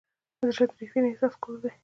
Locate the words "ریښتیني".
0.79-1.09